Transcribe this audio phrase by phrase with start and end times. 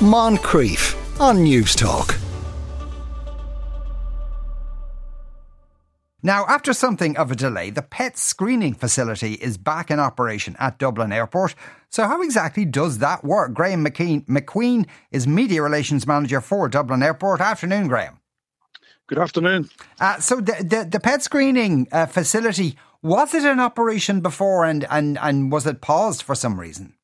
[0.00, 2.16] Moncrieff on Newstalk.
[6.22, 10.78] Now, after something of a delay, the pet screening facility is back in operation at
[10.78, 11.56] Dublin Airport.
[11.88, 13.54] So, how exactly does that work?
[13.54, 17.40] Graeme McQueen, McQueen is Media Relations Manager for Dublin Airport.
[17.40, 18.20] Afternoon, Graeme.
[19.08, 19.68] Good afternoon.
[19.98, 24.86] Uh, so, the, the, the pet screening uh, facility was it in operation before, and,
[24.90, 26.94] and and was it paused for some reason?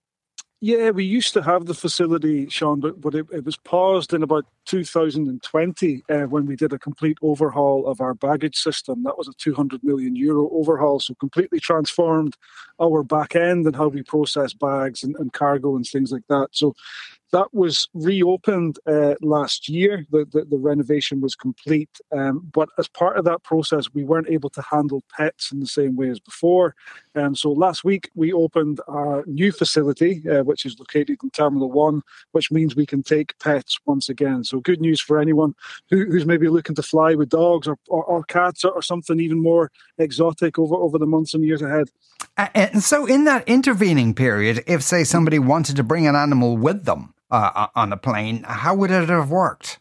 [0.67, 4.23] Yeah, we used to have the facility, Sean, but, but it, it was paused in
[4.23, 9.03] about 2020 uh, when we did a complete overhaul of our baggage system.
[9.03, 12.39] That was a 200 million euro overhaul, so completely transformed
[12.81, 16.49] our back end and how we process bags and, and cargo and things like that.
[16.53, 16.75] So
[17.33, 20.07] that was reopened uh, last year.
[20.11, 21.91] The, the, the, renovation was complete.
[22.13, 25.67] Um, but as part of that process, we weren't able to handle pets in the
[25.67, 26.75] same way as before.
[27.17, 31.71] Um, so last week, we opened our new facility, uh, which is located in Terminal
[31.71, 34.45] 1, which means we can take pets once again.
[34.45, 35.55] So good news for anyone
[35.91, 39.19] who, who's maybe looking to fly with dogs or, or, or cats or, or, something
[39.19, 41.89] even more exotic over, over the months and years ahead.
[42.37, 46.85] And so in that intervening period, if, say, somebody wanted to bring an animal with
[46.85, 48.45] them, uh, on a plane.
[48.47, 49.81] How would it have worked?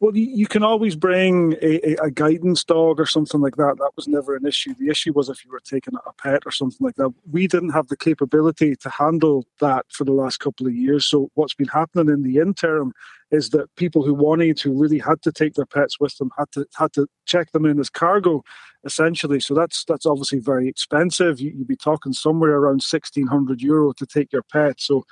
[0.00, 3.76] Well, you can always bring a, a, guidance dog or something like that.
[3.78, 4.74] That was never an issue.
[4.74, 7.14] The issue was if you were taking a pet or something like that.
[7.30, 11.04] We didn't have the capability to handle that for the last couple of years.
[11.04, 12.92] So, what's been happening in the interim
[13.32, 16.52] is that people who wanted, who really had to take their pets with them, had
[16.52, 18.42] to had to check them in as cargo,
[18.84, 19.40] essentially.
[19.40, 21.40] So that's that's obviously very expensive.
[21.40, 24.80] You, would be talking somewhere around sixteen hundred euro to take your pet.
[24.80, 25.04] So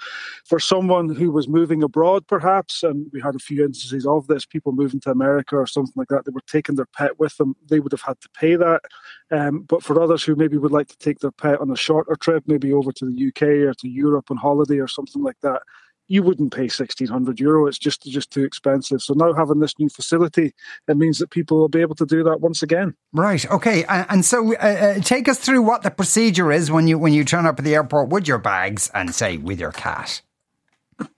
[0.44, 4.44] for someone who was moving abroad, perhaps, and we had a few instances of this,
[4.44, 7.56] people moving to America or something like that, they were taking their pet with them.
[7.68, 8.82] They would have had to pay that.
[9.30, 12.16] Um, but for others who maybe would like to take their pet on a shorter
[12.16, 15.62] trip, maybe over to the UK or to Europe on holiday or something like that,
[16.10, 17.66] you wouldn't pay 1600 euro.
[17.68, 19.00] It's just just too expensive.
[19.00, 20.52] So now having this new facility
[20.88, 22.94] it means that people will be able to do that once again.
[23.12, 23.48] Right.
[23.50, 23.84] Okay.
[23.84, 27.24] And, so uh, uh, take us through what the procedure is when you when you
[27.24, 30.20] turn up at the airport with your bags and say with your cat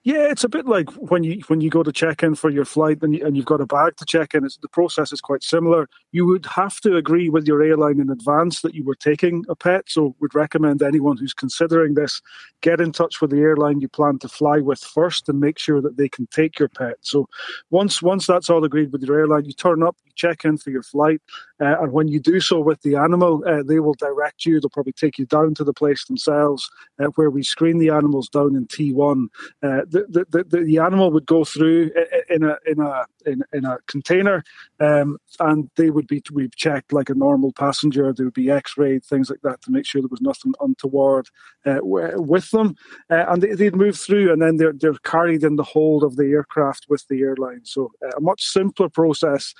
[0.03, 2.65] yeah, it's a bit like when you when you go to check in for your
[2.65, 4.45] flight and, you, and you've got a bag to check in.
[4.45, 5.89] It's, the process is quite similar.
[6.11, 9.55] You would have to agree with your airline in advance that you were taking a
[9.55, 9.85] pet.
[9.87, 12.21] So, would recommend anyone who's considering this
[12.61, 15.81] get in touch with the airline you plan to fly with first and make sure
[15.81, 16.97] that they can take your pet.
[17.01, 17.27] So,
[17.69, 20.69] once once that's all agreed with your airline, you turn up, you check in for
[20.69, 21.21] your flight,
[21.59, 24.59] uh, and when you do so with the animal, uh, they will direct you.
[24.59, 26.69] They'll probably take you down to the place themselves
[26.99, 29.27] uh, where we screen the animals down in T1.
[29.61, 31.91] Uh, the, the, the, the, animal would go through
[32.29, 34.43] in a in a in, in a container,
[34.79, 38.11] um, and they would be we checked like a normal passenger.
[38.11, 41.27] There would be X-rayed things like that to make sure there was nothing untoward
[41.65, 42.75] uh, with them,
[43.09, 46.15] uh, and they, would move through, and then they're they're carried in the hold of
[46.15, 47.61] the aircraft with the airline.
[47.63, 49.53] So a much simpler process.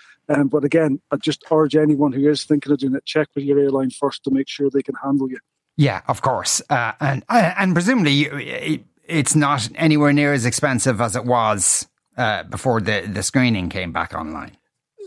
[0.49, 3.59] But again, I just urge anyone who is thinking of doing it, check with your
[3.59, 5.39] airline first to make sure they can handle you.
[5.75, 11.15] Yeah, of course, uh, and uh, and presumably it's not anywhere near as expensive as
[11.15, 11.87] it was
[12.17, 14.57] uh, before the, the screening came back online.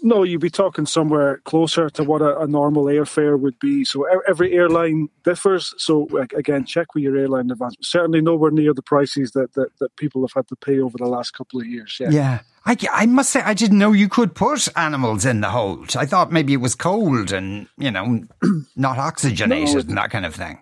[0.02, 3.84] No, you'd be talking somewhere closer to what a, a, normal airfare would be.
[3.84, 5.74] So every airline differs.
[5.78, 7.76] So again, check with your airline in advance.
[7.80, 11.06] Certainly nowhere near the prices that, that, that people have had to pay over the
[11.06, 11.96] last couple of years.
[11.98, 12.10] Yeah.
[12.10, 12.40] yeah.
[12.66, 15.96] I, I must say, I didn't know you could put animals in the hold.
[15.96, 18.24] I thought maybe it was cold and, you know,
[18.76, 20.58] not oxygenated no, and that kind of thing.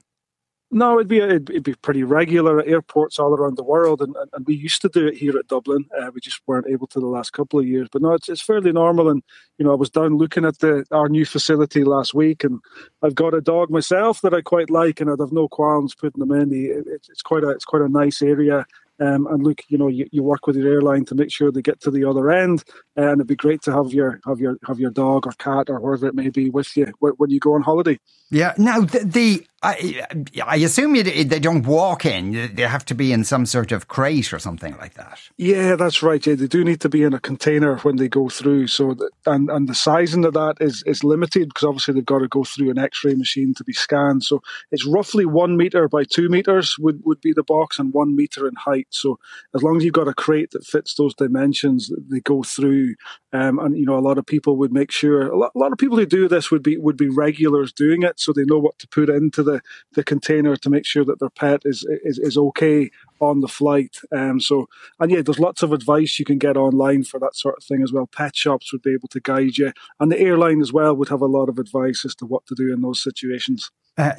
[0.75, 4.17] No, it'd be it'd, it'd, be pretty regular at airports all around the world, and,
[4.33, 5.85] and, we used to do it here at Dublin.
[5.97, 8.43] Uh, we just weren't able to the last couple of years, but no, it's, it's
[8.43, 9.09] fairly normal.
[9.09, 9.23] And
[9.57, 12.59] you know, I was down looking at the our new facility last week, and
[13.05, 16.19] I've got a dog myself that I quite like, and I'd have no qualms putting
[16.19, 16.53] them in.
[16.53, 18.67] It, it's quite a it's quite a nice area.
[19.01, 21.63] Um, and look, you know, you, you work with your airline to make sure they
[21.63, 22.63] get to the other end,
[22.95, 25.81] and it'd be great to have your have your have your dog or cat or
[25.81, 27.99] whatever it may be with you when you go on holiday.
[28.31, 28.55] Yeah.
[28.57, 30.07] Now the, the I,
[30.47, 33.89] I assume you, they don't walk in; they have to be in some sort of
[33.89, 35.19] crate or something like that.
[35.39, 36.25] Yeah, that's right.
[36.25, 38.67] Yeah, they do need to be in a container when they go through.
[38.67, 42.19] So, that, and and the sizing of that is is limited because obviously they've got
[42.19, 44.23] to go through an X-ray machine to be scanned.
[44.23, 48.15] So it's roughly one meter by two meters would would be the box, and one
[48.15, 48.89] meter in height.
[48.91, 49.19] So
[49.55, 52.97] as long as you've got a crate that fits those dimensions, they go through.
[53.33, 55.29] Um, and you know, a lot of people would make sure.
[55.29, 58.03] A lot, a lot of people who do this would be would be regulars doing
[58.03, 59.63] it, so they know what to put into the
[59.95, 62.91] the container to make sure that their pet is is, is okay
[63.21, 63.99] on the flight.
[64.13, 64.69] Um, so,
[65.01, 67.83] and yeah, there's lots of advice you can get online for that sort of thing
[67.83, 68.07] as well.
[68.07, 71.23] Pet shops would be able to guide you, and the airline as well would have
[71.23, 73.71] a lot of advice as to what to do in those situations.
[73.97, 74.13] Uh,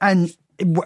[0.00, 0.36] and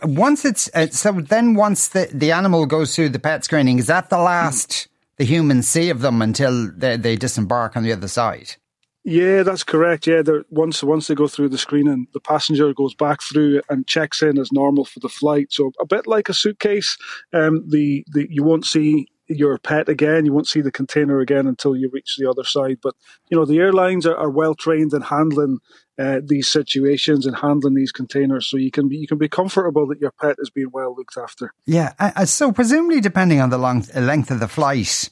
[0.02, 3.86] once it's uh, so, then once the the animal goes through the pet screening, is
[3.86, 8.08] that the last the humans see of them until they, they disembark on the other
[8.08, 8.56] side?
[9.04, 10.06] Yeah, that's correct.
[10.06, 14.22] Yeah, once once they go through the screening, the passenger goes back through and checks
[14.22, 15.48] in as normal for the flight.
[15.50, 16.96] So a bit like a suitcase,
[17.34, 20.24] um, the, the you won't see your pet again.
[20.24, 22.78] You won't see the container again until you reach the other side.
[22.82, 22.94] But
[23.28, 25.58] you know the airlines are, are well trained in handling
[25.98, 29.86] uh, these situations and handling these containers, so you can be you can be comfortable
[29.88, 31.52] that your pet is being well looked after.
[31.66, 31.92] Yeah.
[31.98, 35.10] Uh, so presumably, depending on the long, length of the flight,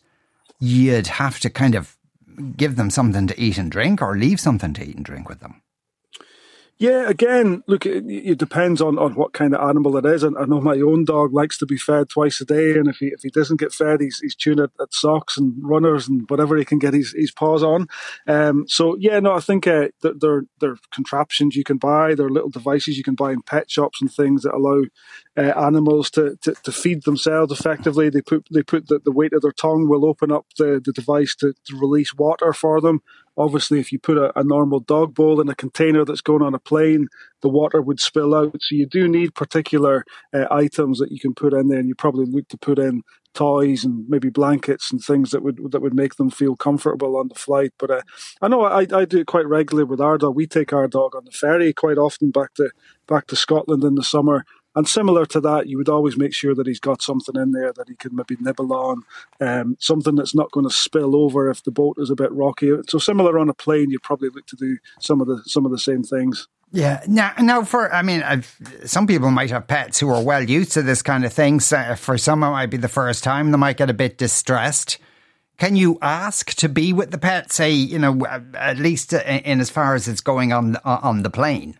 [0.58, 1.94] you'd have to kind of
[2.56, 5.40] give them something to eat and drink or leave something to eat and drink with
[5.40, 5.62] them?
[6.82, 10.24] Yeah, again, look, it, it, depends on, on what kind of animal it is.
[10.24, 12.96] And I know my own dog likes to be fed twice a day, and if
[12.96, 16.28] he if he doesn't get fed, he's he's chewing at, at socks and runners and
[16.28, 17.86] whatever he can get his, his paws on.
[18.26, 22.16] Um, so yeah, no, I think uh, they're they're contraptions you can buy.
[22.16, 24.82] They're little devices you can buy in pet shops and things that allow
[25.36, 28.10] uh, animals to, to, to, feed themselves effectively.
[28.10, 30.92] They put they put the, the weight of their tongue will open up the, the
[30.92, 33.02] device to, to release water for them.
[33.36, 36.54] Obviously, if you put a, a, normal dog bowl in a container that's going on
[36.54, 37.08] a plane,
[37.40, 38.54] the water would spill out.
[38.60, 41.94] So you do need particular uh, items that you can put in there, and you
[41.94, 43.02] probably look to put in
[43.34, 47.28] toys and maybe blankets and things that would that would make them feel comfortable on
[47.28, 47.72] the flight.
[47.78, 48.02] But uh,
[48.40, 50.36] I know I, I do it quite regularly with our dog.
[50.36, 52.70] We take our dog on the ferry quite often back to
[53.06, 56.54] back to Scotland in the summer and similar to that, you would always make sure
[56.54, 59.02] that he's got something in there that he can maybe nibble on,
[59.40, 62.72] um, something that's not going to spill over if the boat is a bit rocky.
[62.88, 65.72] So similar on a plane, you probably look to do some of the some of
[65.72, 66.48] the same things.
[66.72, 67.02] Yeah.
[67.06, 70.72] Now, now for I mean, I've, some people might have pets who are well used
[70.72, 71.60] to this kind of thing.
[71.60, 73.50] So uh, for some, it might be the first time.
[73.50, 74.98] They might get a bit distressed.
[75.58, 77.52] Can you ask to be with the pet?
[77.52, 81.22] Say, you know, uh, at least uh, in as far as it's going on on
[81.22, 81.76] the plane.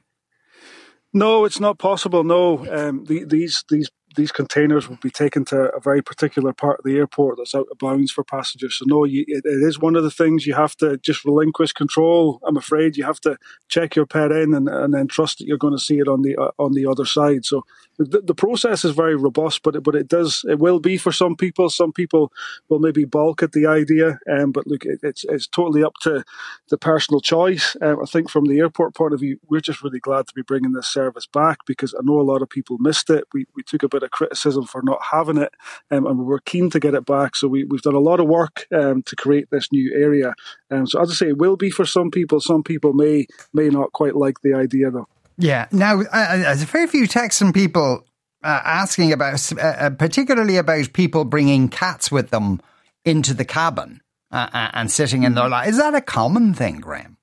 [1.13, 2.25] No, it's not possible.
[2.25, 6.79] No, um, the, these these these containers will be taken to a very particular part
[6.79, 8.79] of the airport that's out of bounds for passengers.
[8.79, 11.73] So no, you, it, it is one of the things you have to just relinquish
[11.73, 12.41] control.
[12.47, 13.37] I'm afraid you have to
[13.69, 16.23] check your pet in and, and then trust that you're going to see it on
[16.23, 17.45] the uh, on the other side.
[17.45, 17.65] So
[17.99, 21.13] the, the process is very robust, but it, but it does it will be for
[21.13, 21.69] some people.
[21.69, 22.33] Some people
[22.69, 26.25] will maybe balk at the idea, um, but look, it, it's it's totally up to
[26.69, 27.77] the personal choice.
[27.81, 30.43] Um, I think from the airport point of view, we're just really glad to be
[30.43, 33.25] bringing this service back because I know a lot of people missed it.
[33.33, 35.53] We we took a bit of criticism for not having it,
[35.91, 37.37] um, and we were keen to get it back.
[37.37, 40.35] So we we've done a lot of work um, to create this new area.
[40.71, 42.41] Um, so as I say, it will be for some people.
[42.41, 45.09] Some people may may not quite like the idea though.
[45.39, 45.67] Yeah.
[45.73, 48.05] Now, uh, there's a very few texts from people
[48.45, 52.61] uh, asking about, uh, uh, particularly about people bringing cats with them
[53.05, 54.01] into the cabin
[54.31, 55.67] uh, uh, and sitting in their lap.
[55.67, 57.17] Is that a common thing, Graeme?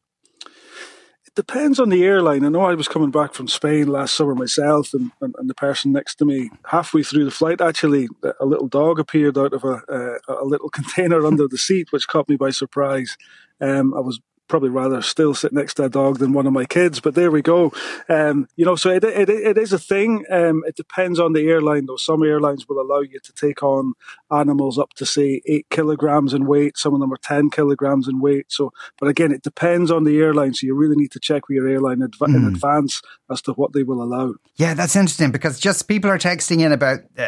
[1.39, 2.43] Depends on the airline.
[2.43, 5.53] I know I was coming back from Spain last summer myself, and, and, and the
[5.53, 8.09] person next to me, halfway through the flight, actually,
[8.41, 9.81] a little dog appeared out of a,
[10.27, 13.15] a little container under the seat, which caught me by surprise.
[13.61, 14.19] Um, I was
[14.49, 16.99] probably rather still sit next to a dog than one of my kids.
[16.99, 17.71] But there we go.
[18.09, 20.25] Um, you know, so it, it, it is a thing.
[20.29, 21.95] Um, it depends on the airline, though.
[21.95, 23.93] Some airlines will allow you to take on
[24.31, 26.77] animals up to say eight kilograms in weight.
[26.77, 28.47] Some of them are ten kilograms in weight.
[28.49, 30.53] So, but again, it depends on the airline.
[30.53, 32.35] So you really need to check with your airline adv- mm.
[32.35, 32.47] in hmm.
[32.55, 34.33] advance as to what they will allow.
[34.55, 37.21] Yeah, that's interesting because just people are texting in about uh,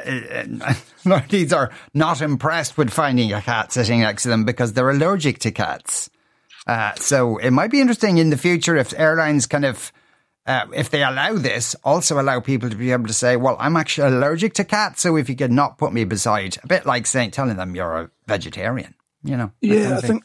[1.06, 4.90] uh, these are not impressed with finding a cat sitting next to them because they're
[4.90, 6.10] allergic to cats.
[6.68, 9.92] Uh, so it might be interesting in the future if airlines kind of,
[10.46, 13.76] uh, if they allow this, also allow people to be able to say, well, I'm
[13.76, 17.06] actually allergic to cats, so if you could not put me beside, a bit like
[17.08, 19.52] saying, telling them you're a vegetarian, you know?
[19.62, 20.24] Yeah, I think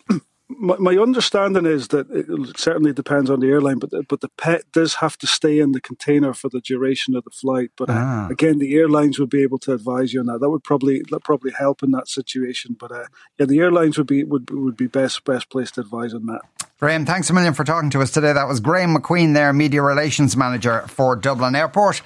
[0.66, 4.28] my, my understanding is that it certainly depends on the airline, but the, but the
[4.36, 7.70] pet does have to stay in the container for the duration of the flight.
[7.76, 8.28] But uh, ah.
[8.30, 10.40] again, the airlines would be able to advise you on that.
[10.40, 12.76] That would probably that probably help in that situation.
[12.78, 13.06] But uh,
[13.38, 16.42] yeah, the airlines would be would would be best best place to advise on that.
[16.78, 18.32] Graeme, thanks a million for talking to us today.
[18.32, 22.02] That was Graeme McQueen, there, media relations manager for Dublin Airport.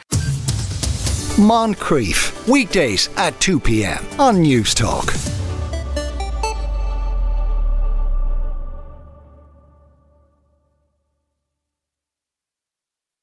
[1.37, 4.05] Moncrieff weekdays at two p.m.
[4.19, 5.30] on Newstalk.